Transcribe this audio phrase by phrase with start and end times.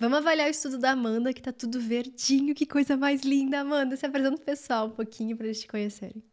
[0.00, 2.54] Vamos avaliar o estudo da Amanda, que tá tudo verdinho.
[2.54, 3.94] Que coisa mais linda, Amanda.
[3.96, 6.24] Se apresenta pro pessoal um pouquinho pra eles te conhecerem.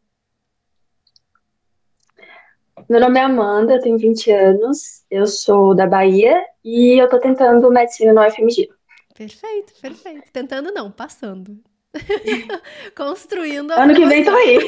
[2.90, 7.20] Meu nome é Amanda, eu tenho 20 anos, eu sou da Bahia e eu tô
[7.20, 8.70] tentando medicina no UFMG.
[9.14, 10.32] Perfeito, perfeito.
[10.32, 11.60] Tentando não, passando.
[12.96, 14.60] Construindo a Ano que vem tô aí.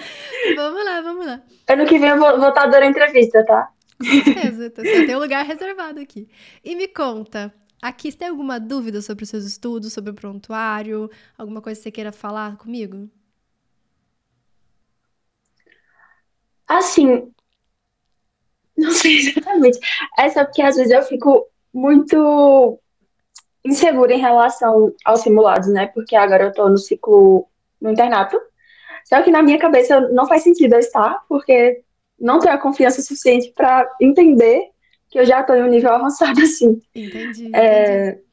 [0.56, 1.42] vamos lá, vamos lá.
[1.68, 3.70] Ano que vem eu vou, vou estar dando entrevista, tá?
[3.98, 4.70] Com certeza,
[5.06, 6.26] tem um lugar reservado aqui.
[6.64, 7.52] E me conta,
[7.88, 11.10] aqui você tem alguma dúvida sobre os seus estudos, sobre o prontuário?
[11.36, 13.08] Alguma coisa que você queira falar comigo?
[16.66, 17.32] Assim,
[18.76, 19.78] não sei exatamente.
[20.18, 22.78] É só porque às vezes eu fico muito
[23.64, 25.86] insegura em relação aos simulados, né?
[25.88, 27.48] Porque agora eu tô no ciclo
[27.80, 28.38] no internato.
[29.04, 31.82] Só que na minha cabeça não faz sentido eu estar, porque
[32.18, 34.70] não tenho a confiança suficiente para entender
[35.16, 36.78] que eu já tô em um nível avançado assim.
[36.94, 37.50] Entendi.
[37.54, 38.08] É...
[38.10, 38.26] entendi.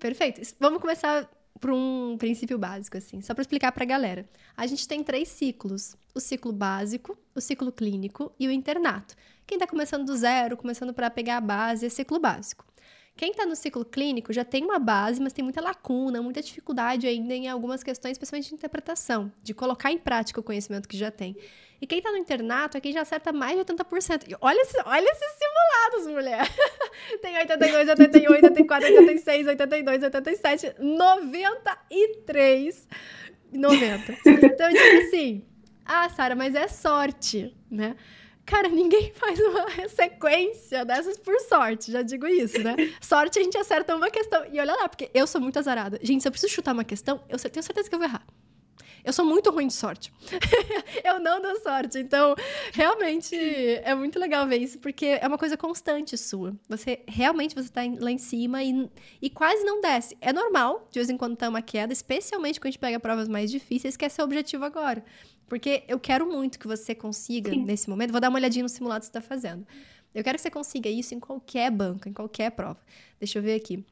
[0.00, 0.40] Perfeito.
[0.58, 4.28] Vamos começar por um princípio básico, assim, só para explicar para a galera.
[4.56, 9.14] A gente tem três ciclos: o ciclo básico, o ciclo clínico e o internato.
[9.46, 12.64] Quem está começando do zero, começando para pegar a base, é ciclo básico.
[13.14, 17.06] Quem está no ciclo clínico já tem uma base, mas tem muita lacuna, muita dificuldade
[17.06, 21.10] ainda em algumas questões, especialmente de interpretação, de colocar em prática o conhecimento que já
[21.10, 21.36] tem.
[21.82, 24.30] E quem está no internato é quem já acerta mais de 80%.
[24.30, 26.48] E olha, esse, olha esses simulados, mulher!
[27.20, 32.86] tem 82, 88, 84, 86, 82, 87, 93,
[33.52, 34.12] 90.
[34.44, 35.44] Então, eu digo assim,
[35.84, 37.96] ah, Sara, mas é sorte, né?
[38.46, 42.76] Cara, ninguém faz uma sequência dessas por sorte, já digo isso, né?
[43.00, 44.46] Sorte a gente acerta uma questão.
[44.52, 45.98] E olha lá, porque eu sou muito azarada.
[46.00, 48.24] Gente, se eu preciso chutar uma questão, eu tenho certeza que eu vou errar.
[49.04, 50.12] Eu sou muito ruim de sorte.
[51.02, 51.98] eu não dou sorte.
[51.98, 52.36] Então,
[52.72, 56.54] realmente, é muito legal ver isso, porque é uma coisa constante sua.
[56.68, 58.88] Você realmente você tá lá em cima e,
[59.20, 60.16] e quase não desce.
[60.20, 63.28] É normal, de vez em quando, ter uma queda, especialmente quando a gente pega provas
[63.28, 65.04] mais difíceis, que é seu objetivo agora.
[65.48, 67.64] Porque eu quero muito que você consiga, Sim.
[67.64, 69.66] nesse momento, vou dar uma olhadinha no simulado que você está fazendo.
[70.14, 72.78] Eu quero que você consiga isso em qualquer banca, em qualquer prova.
[73.18, 73.84] Deixa eu ver aqui.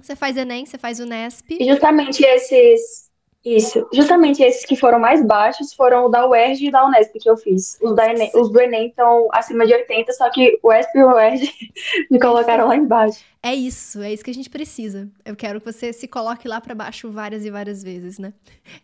[0.00, 1.56] Você faz Enem, você faz Unesp.
[1.58, 3.07] E justamente esses
[3.44, 3.86] isso.
[3.92, 7.36] Justamente esses que foram mais baixos foram o da UERJ e da Unesp que eu
[7.36, 7.78] fiz.
[7.80, 11.04] Os, da Enem, os do Enem estão acima de 80, só que o UESP e
[11.04, 11.52] o UERJ
[12.10, 13.24] me colocaram lá embaixo.
[13.42, 15.08] É isso, é isso que a gente precisa.
[15.24, 18.32] Eu quero que você se coloque lá para baixo várias e várias vezes, né?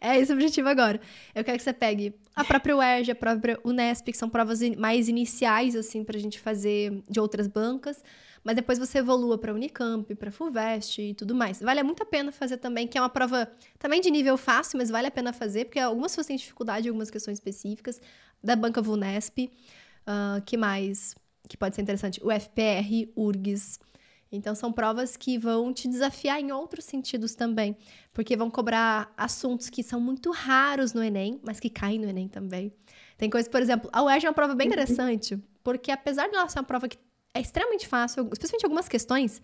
[0.01, 1.01] É esse o objetivo agora.
[1.35, 5.09] Eu quero que você pegue a própria UERJ, a própria Unesp, que são provas mais
[5.09, 8.03] iniciais, assim, pra gente fazer de outras bancas
[8.45, 11.61] mas depois você evolua para Unicamp, para Fulvest e tudo mais.
[11.61, 14.91] Vale muito a pena fazer também, que é uma prova também de nível fácil, mas
[14.91, 18.01] vale a pena fazer, porque algumas pessoas têm dificuldade em algumas questões específicas,
[18.43, 21.17] da banca Vunesp, uh, que mais
[21.49, 22.21] que pode ser interessante?
[22.23, 23.79] O FPR, URGS.
[24.37, 27.77] Então, são provas que vão te desafiar em outros sentidos também,
[28.13, 32.29] porque vão cobrar assuntos que são muito raros no Enem, mas que caem no Enem
[32.29, 32.73] também.
[33.17, 34.73] Tem coisas, por exemplo, a UERJ é uma prova bem uhum.
[34.73, 36.99] interessante, porque apesar de ela ser uma prova que
[37.35, 39.43] é extremamente fácil, especialmente algumas questões.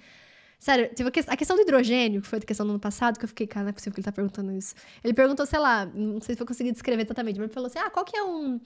[0.59, 3.29] Sério, teve a questão do hidrogênio, que foi a questão do ano passado, que eu
[3.29, 4.75] fiquei, cara, não é possível que ele tá perguntando isso.
[5.03, 7.79] Ele perguntou, sei lá, não sei se eu consegui descrever totalmente, mas ele falou assim:
[7.79, 8.61] ah, qual que é um,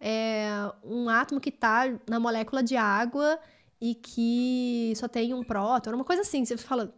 [0.00, 0.48] é,
[0.82, 3.38] um átomo que tá na molécula de água
[3.80, 5.92] e que só tem um próton?
[5.92, 6.94] Uma coisa assim, você fala,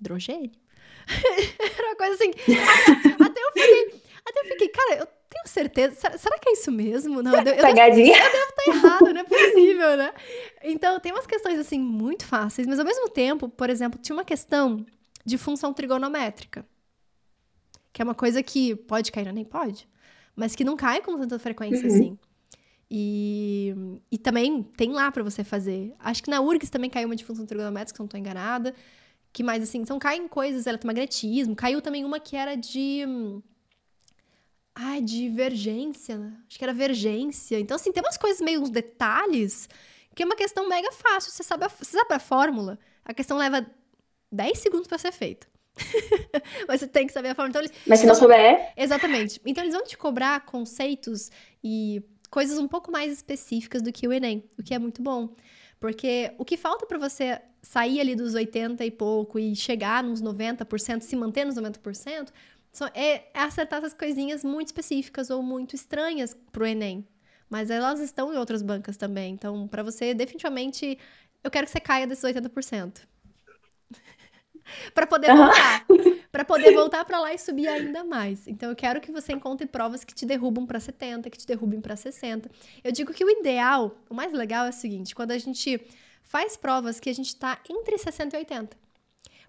[0.00, 0.50] hidrogênio?
[1.78, 2.30] Era uma coisa assim.
[2.30, 4.02] Até, até eu fiquei.
[4.26, 5.96] Até eu fiquei, cara, eu tenho certeza.
[5.96, 7.22] Será, será que é isso mesmo?
[7.22, 8.14] Não, eu, eu Pegadinha.
[8.14, 10.14] Devo, eu devo estar errado, não é possível, né?
[10.62, 14.24] Então, tem umas questões, assim, muito fáceis, mas ao mesmo tempo, por exemplo, tinha uma
[14.24, 14.84] questão
[15.24, 16.64] de função trigonométrica.
[17.92, 19.88] Que é uma coisa que pode cair, nem pode,
[20.34, 21.94] mas que não cai com tanta frequência uhum.
[21.94, 22.18] assim.
[22.90, 23.74] E,
[24.10, 25.94] e também tem lá para você fazer.
[25.98, 28.74] Acho que na URGS também caiu uma de função trigonométrica, se não estou enganada.
[29.32, 31.56] Que mais assim, então caem coisas, eletromagnetismo.
[31.56, 33.04] Caiu também uma que era de
[34.74, 36.32] Ai, divergência.
[36.48, 37.60] Acho que era vergência.
[37.60, 39.68] Então, assim, tem umas coisas meio uns detalhes
[40.14, 41.30] que é uma questão mega fácil.
[41.30, 42.78] Você sabe a, você sabe a fórmula?
[43.04, 43.64] A questão leva
[44.32, 45.46] 10 segundos para ser feita.
[46.66, 47.64] Mas você tem que saber a fórmula.
[47.64, 48.72] Então, Mas se não souber.
[48.76, 49.40] Exatamente.
[49.44, 51.30] Então, eles vão te cobrar conceitos
[51.62, 52.02] e
[52.34, 55.36] coisas um pouco mais específicas do que o Enem, o que é muito bom.
[55.78, 60.20] Porque o que falta para você sair ali dos 80 e pouco e chegar nos
[60.20, 62.32] 90%, se manter nos 90%,
[62.92, 67.06] é, é acertar essas coisinhas muito específicas ou muito estranhas pro Enem.
[67.48, 69.32] Mas elas estão em outras bancas também.
[69.32, 70.98] Então, para você, definitivamente,
[71.44, 72.98] eu quero que você caia desses 80%.
[74.92, 75.86] para poder voltar.
[76.34, 78.48] para poder voltar para lá e subir ainda mais.
[78.48, 81.80] Então, eu quero que você encontre provas que te derrubam para 70, que te derrubem
[81.80, 82.50] para 60.
[82.82, 85.80] Eu digo que o ideal, o mais legal é o seguinte: quando a gente
[86.24, 88.76] faz provas que a gente está entre 60 e 80.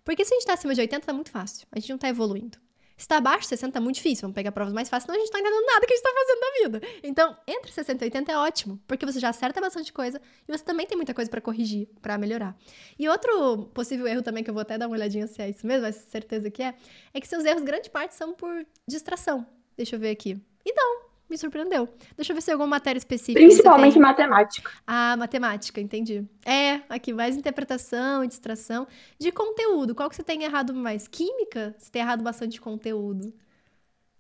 [0.04, 1.66] Porque se a gente tá acima de 80, tá muito fácil.
[1.72, 2.60] A gente não tá evoluindo.
[2.98, 4.22] Se tá abaixo de 60, tá muito difícil.
[4.22, 6.12] Vamos pegar provas mais fáceis, senão a gente tá entendendo nada que a gente tá
[6.14, 6.88] fazendo na vida.
[7.04, 10.64] Então, entre 60 e 80 é ótimo, porque você já acerta bastante coisa e você
[10.64, 12.56] também tem muita coisa para corrigir, para melhorar.
[12.98, 15.68] E outro possível erro também, que eu vou até dar uma olhadinha se é isso
[15.68, 16.74] mesmo, mas certeza que é,
[17.14, 19.46] é que seus erros, grande parte, são por distração.
[19.76, 20.42] Deixa eu ver aqui.
[20.66, 21.90] E não, me surpreendeu.
[22.16, 23.40] Deixa eu ver se tem alguma matéria específica.
[23.40, 24.72] Principalmente matemática.
[24.86, 26.24] Ah, matemática, entendi.
[26.46, 28.88] É, aqui mais interpretação e distração.
[29.20, 31.08] De conteúdo, qual que você tem errado mais?
[31.08, 31.76] Química?
[31.78, 33.34] Você tem errado bastante conteúdo.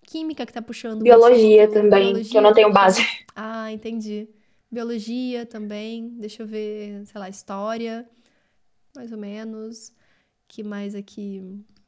[0.06, 1.02] Química que tá puxando.
[1.02, 3.02] Biologia também, Biologia, que eu não tenho base.
[3.36, 4.28] Ah, entendi.
[4.72, 6.10] Biologia também.
[6.18, 8.08] Deixa eu ver, sei lá, história.
[8.96, 9.94] Mais ou menos.
[10.48, 11.42] Que mais aqui?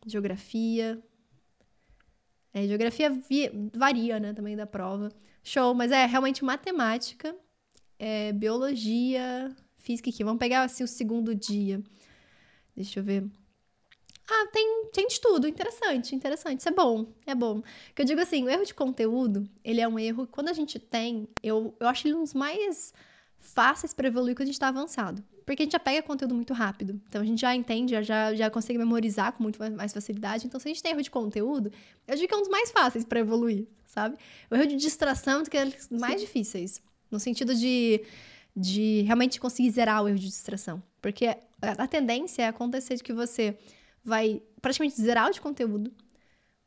[0.05, 1.01] Geografia.
[2.53, 3.11] É, geografia
[3.73, 5.11] varia, né, também da prova.
[5.44, 7.35] Show, mas é realmente matemática,
[7.97, 10.23] é, biologia, física aqui.
[10.23, 11.81] Vamos pegar assim o segundo dia.
[12.75, 13.25] Deixa eu ver.
[14.29, 15.47] Ah, tem, tem de tudo.
[15.47, 16.59] Interessante, interessante.
[16.59, 17.61] Isso é bom, é bom.
[17.95, 20.77] Que eu digo assim, o erro de conteúdo, ele é um erro, quando a gente
[20.77, 22.93] tem, eu, eu acho ele um dos mais
[23.39, 25.24] fáceis para evoluir quando a gente está avançado.
[25.45, 27.01] Porque a gente já pega conteúdo muito rápido.
[27.07, 30.45] Então a gente já entende, já, já consegue memorizar com muito mais facilidade.
[30.45, 31.72] Então, se a gente tem erro de conteúdo,
[32.07, 34.18] eu digo que é um dos mais fáceis para evoluir, sabe?
[34.51, 36.81] O erro de distração é um dos mais difíceis.
[37.10, 38.04] No sentido de,
[38.56, 40.84] de realmente conseguir zerar o erro de distração.
[41.01, 41.38] Porque a,
[41.78, 43.57] a tendência é acontecer de que você
[44.04, 45.92] vai praticamente zerar o de conteúdo,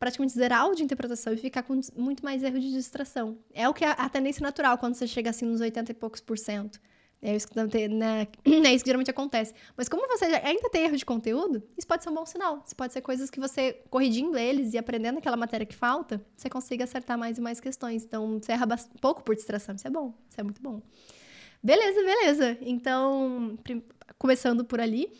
[0.00, 3.38] praticamente zerar o de interpretação e ficar com muito mais erro de distração.
[3.52, 6.22] É o que é a tendência natural quando você chega assim nos 80 e poucos
[6.22, 6.80] por cento.
[7.22, 8.26] É isso, que, né,
[8.64, 9.52] é isso que geralmente acontece.
[9.76, 12.62] Mas como você ainda tem erro de conteúdo, isso pode ser um bom sinal.
[12.66, 16.48] Isso pode ser coisas que você, corrigindo eles e aprendendo aquela matéria que falta, você
[16.48, 18.02] consiga acertar mais e mais questões.
[18.02, 18.66] Então, você erra
[19.02, 19.74] pouco por distração.
[19.74, 20.14] Isso é bom.
[20.30, 20.80] Isso é muito bom.
[21.62, 22.58] Beleza, beleza.
[22.62, 23.58] Então,
[24.18, 25.12] começando por ali.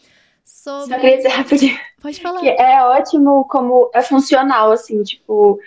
[0.63, 0.95] Sobre...
[0.95, 1.79] Só queria dizer rapidinho.
[2.03, 2.41] Pode falar.
[2.41, 5.59] Que é ótimo como é funcional, assim, tipo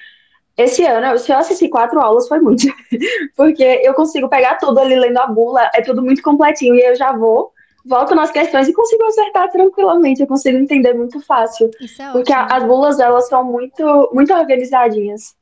[0.55, 2.67] esse ano, se eu assistir quatro aulas, foi muito.
[3.35, 6.95] Porque eu consigo pegar tudo ali lendo a bula, é tudo muito completinho, e eu
[6.95, 7.51] já vou,
[7.83, 11.71] volto nas questões e consigo acertar tranquilamente, eu consigo entender muito fácil.
[11.81, 12.53] Isso é porque ótimo.
[12.53, 15.35] as bulas, elas são muito, muito organizadinhas.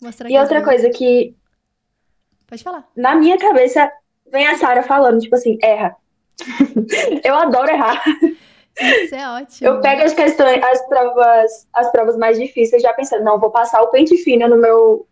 [0.00, 1.34] Mostrar e outra coisa que.
[2.46, 2.86] Pode falar.
[2.94, 3.90] Na minha cabeça,
[4.30, 5.96] vem a Sara falando, tipo assim, erra.
[7.24, 8.02] eu adoro errar.
[8.78, 9.68] Isso é ótimo.
[9.68, 13.82] Eu pego as questões, as provas, as provas mais difíceis, já pensando, não, vou passar
[13.82, 15.06] o pente fino no meu.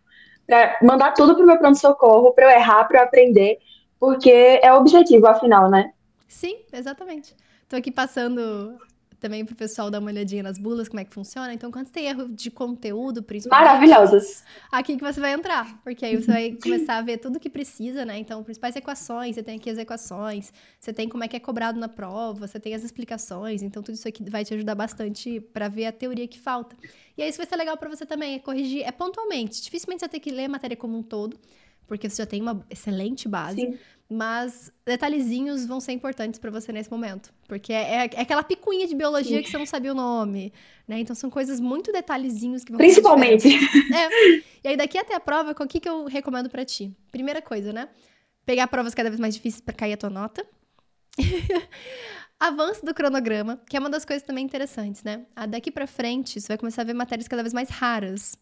[0.46, 3.58] Pra mandar tudo pro meu pronto-socorro, pra eu errar, pra eu aprender,
[4.00, 5.92] porque é o objetivo, afinal, né?
[6.26, 7.36] Sim, exatamente.
[7.68, 8.78] Tô aqui passando
[9.18, 11.52] também para o pessoal dar uma olhadinha nas bulas, como é que funciona.
[11.52, 13.66] Então, quando tem erro de conteúdo, principalmente.
[13.66, 14.44] Maravilhosas.
[14.70, 18.04] Aqui que você vai entrar, porque aí você vai começar a ver tudo que precisa,
[18.04, 18.18] né?
[18.18, 21.78] Então, principais equações, você tem aqui as equações, você tem como é que é cobrado
[21.78, 23.62] na prova, você tem as explicações.
[23.62, 26.76] Então, tudo isso aqui vai te ajudar bastante para ver a teoria que falta.
[27.16, 29.62] E aí, isso vai ser legal para você também, é corrigir, é pontualmente.
[29.62, 31.38] Dificilmente você tem que ler a matéria como um todo,
[31.88, 33.62] porque você já tem uma excelente base.
[33.62, 33.78] Sim.
[34.10, 37.32] Mas detalhezinhos vão ser importantes para você nesse momento.
[37.46, 40.52] Porque é, é, aquela picuinha de biologia que você não sabia o nome,
[40.86, 41.00] né?
[41.00, 43.48] Então são coisas muito detalhezinhos que vão Principalmente.
[43.48, 44.42] É.
[44.64, 46.94] E aí daqui até a prova, o que, que eu recomendo para ti?
[47.10, 47.88] Primeira coisa, né?
[48.46, 50.46] Pegar provas cada vez mais difíceis para cair a tua nota.
[52.40, 55.26] Avanço do cronograma, que é uma das coisas também interessantes, né?
[55.48, 58.38] Daqui para frente, você vai começar a ver matérias cada vez mais raras,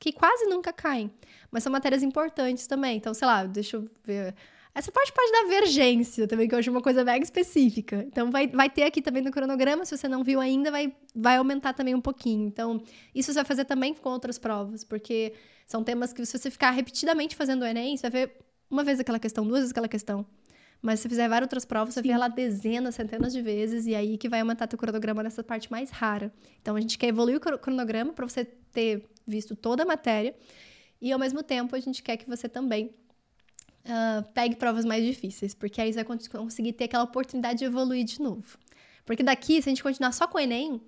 [0.00, 1.10] que quase nunca caem,
[1.50, 2.96] mas são matérias importantes também.
[2.96, 4.34] Então, sei lá, deixa eu ver
[4.74, 8.04] essa parte pode dar vergência também, que eu acho uma coisa mega específica.
[8.06, 11.36] Então, vai, vai ter aqui também no cronograma, se você não viu ainda, vai, vai
[11.36, 12.46] aumentar também um pouquinho.
[12.46, 12.80] Então,
[13.14, 15.34] isso você vai fazer também com outras provas, porque
[15.66, 18.36] são temas que se você ficar repetidamente fazendo o Enem, você vai ver
[18.70, 20.24] uma vez aquela questão, duas vezes aquela questão.
[20.80, 22.08] Mas se você fizer várias outras provas, você Sim.
[22.08, 25.70] vê ela dezenas, centenas de vezes, e aí que vai aumentar teu cronograma nessa parte
[25.70, 26.32] mais rara.
[26.62, 30.34] Então, a gente quer evoluir o cronograma para você ter visto toda a matéria,
[31.00, 32.94] e ao mesmo tempo, a gente quer que você também
[33.84, 38.04] uh, pegue provas mais difíceis, porque aí você vai conseguir ter aquela oportunidade de evoluir
[38.04, 38.58] de novo.
[39.04, 40.80] Porque daqui, se a gente continuar só com o Enem,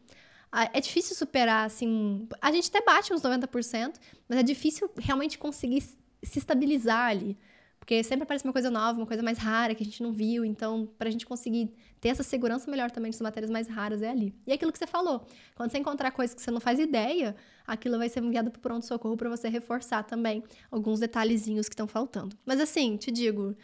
[0.72, 2.28] é difícil superar, assim.
[2.40, 3.94] A gente até bate uns 90%,
[4.28, 7.38] mas é difícil realmente conseguir se estabilizar ali.
[7.82, 10.44] Porque sempre aparece uma coisa nova, uma coisa mais rara que a gente não viu.
[10.44, 11.68] Então, para a gente conseguir
[12.00, 14.32] ter essa segurança melhor também das matérias mais raras é ali.
[14.46, 15.26] E é aquilo que você falou.
[15.56, 17.34] Quando você encontrar coisas que você não faz ideia,
[17.66, 21.88] aquilo vai ser enviado para o pronto-socorro para você reforçar também alguns detalhezinhos que estão
[21.88, 22.38] faltando.
[22.46, 23.56] Mas assim, te digo,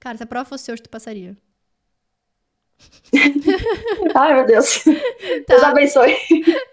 [0.00, 1.36] cara, se a prova fosse hoje, tu passaria.
[4.14, 4.82] Ai, meu Deus.
[4.82, 4.90] Tá.
[5.46, 6.16] Deus abençoe.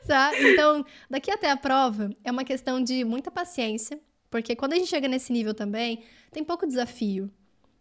[0.08, 0.32] Tá?
[0.40, 4.00] Então, daqui até a prova, é uma questão de muita paciência
[4.36, 7.32] porque quando a gente chega nesse nível também, tem pouco desafio.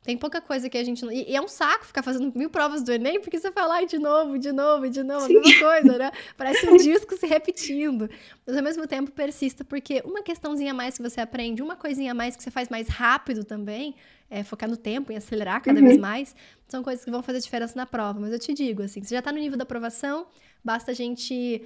[0.04, 1.10] Tem pouca coisa que a gente não.
[1.10, 3.86] E, e é um saco ficar fazendo mil provas do Enem, porque você lá e
[3.86, 5.36] de novo, de novo, de novo, Sim.
[5.36, 6.12] a mesma coisa, né?
[6.38, 8.08] Parece um disco se repetindo.
[8.46, 12.12] Mas ao mesmo tempo persista, porque uma questãozinha a mais que você aprende, uma coisinha
[12.12, 13.96] a mais que você faz mais rápido também,
[14.30, 15.86] é focar no tempo e acelerar cada uhum.
[15.88, 16.36] vez mais,
[16.68, 18.20] são coisas que vão fazer diferença na prova.
[18.20, 20.28] Mas eu te digo, assim, você já tá no nível da aprovação,
[20.62, 21.62] basta a gente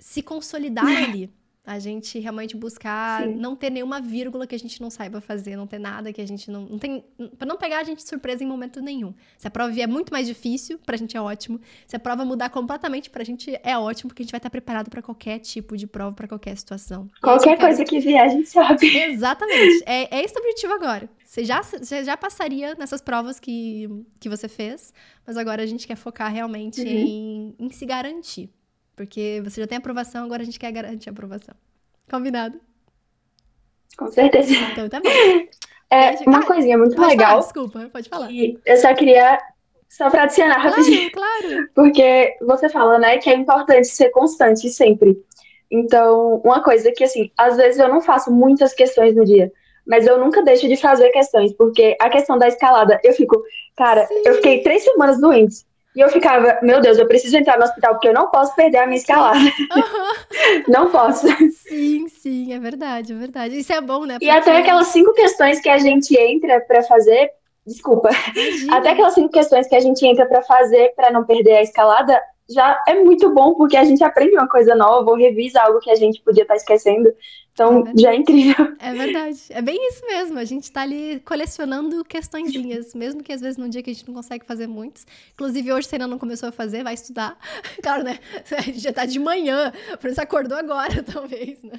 [0.00, 1.30] se consolidar ali.
[1.64, 3.36] A gente realmente buscar Sim.
[3.36, 6.26] não ter nenhuma vírgula que a gente não saiba fazer, não ter nada que a
[6.26, 7.04] gente não, não tem.
[7.38, 9.14] para não pegar a gente de surpresa em momento nenhum.
[9.38, 11.60] Se a prova vier muito mais difícil, pra gente é ótimo.
[11.86, 14.90] Se a prova mudar completamente, pra gente é ótimo, porque a gente vai estar preparado
[14.90, 17.08] para qualquer tipo de prova, para qualquer situação.
[17.20, 18.86] Qualquer coisa que vier, a gente sabe.
[18.98, 19.84] Exatamente.
[19.86, 21.08] É, é esse o objetivo agora.
[21.24, 23.88] Você já, você já passaria nessas provas que,
[24.18, 24.92] que você fez,
[25.24, 26.88] mas agora a gente quer focar realmente uhum.
[26.88, 28.50] em, em se garantir.
[29.02, 31.56] Porque você já tem aprovação, agora a gente quer garantir a aprovação.
[32.08, 32.60] Combinado?
[33.98, 34.52] Com certeza.
[34.70, 35.10] Então tá bom.
[35.90, 37.30] É, uma ah, coisinha muito legal.
[37.30, 38.30] Falar, desculpa, pode falar.
[38.32, 39.38] eu só queria
[39.88, 41.10] só para adicionar claro, rapidinho.
[41.12, 41.68] Claro.
[41.74, 45.20] Porque você fala, né, que é importante ser constante sempre.
[45.70, 49.52] Então, uma coisa que, assim, às vezes eu não faço muitas questões no dia,
[49.84, 53.42] mas eu nunca deixo de fazer questões, porque a questão da escalada, eu fico,
[53.76, 54.22] cara, Sim.
[54.24, 55.66] eu fiquei três semanas doente.
[55.94, 58.78] E eu ficava, meu Deus, eu preciso entrar no hospital porque eu não posso perder
[58.78, 59.38] a minha escalada.
[59.38, 60.64] Uhum.
[60.68, 61.26] não posso.
[61.68, 63.58] Sim, sim, é verdade, é verdade.
[63.58, 64.14] Isso é bom, né?
[64.14, 64.24] Porque...
[64.24, 67.30] E até aquelas cinco questões que a gente entra para fazer,
[67.66, 68.76] desculpa, Imagina.
[68.78, 72.18] até aquelas cinco questões que a gente entra para fazer para não perder a escalada,
[72.48, 75.90] já é muito bom porque a gente aprende uma coisa nova ou revisa algo que
[75.90, 77.12] a gente podia estar tá esquecendo.
[77.52, 78.74] Então, é já é incrível.
[78.78, 79.38] É verdade.
[79.50, 80.38] É bem isso mesmo.
[80.38, 84.06] A gente tá ali colecionando questõezinhas, mesmo que às vezes num dia que a gente
[84.08, 85.06] não consegue fazer muitos.
[85.34, 87.36] Inclusive, hoje você ainda não começou a fazer, vai estudar.
[87.82, 88.18] Claro, né?
[88.56, 91.72] A gente já tá de manhã, por isso acordou agora, talvez, né?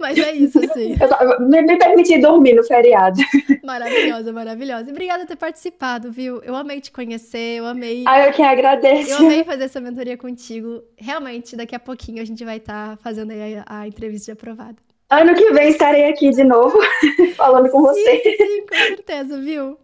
[0.00, 0.94] Mas é isso, assim.
[1.40, 3.20] Me, me permiti dormir no feriado.
[3.62, 4.88] Maravilhosa, maravilhosa.
[4.88, 6.42] E obrigada por ter participado, viu?
[6.42, 8.04] Eu amei te conhecer, eu amei.
[8.06, 9.10] Ah, eu que agradeço.
[9.10, 10.82] Eu amei fazer essa mentoria contigo.
[10.96, 14.76] Realmente, daqui a pouquinho a gente vai estar tá fazendo a, a entrevista de aprovado.
[15.20, 16.76] Ano que vem estarei aqui de novo,
[17.36, 18.36] falando com sim, você.
[18.36, 19.78] Sim, com certeza, viu?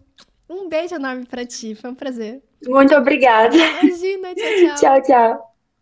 [0.48, 2.42] Um beijo enorme para ti, foi um prazer.
[2.66, 3.56] Muito obrigada.
[3.56, 4.74] Imagina, tchau, tchau.
[4.76, 5.49] tchau, tchau.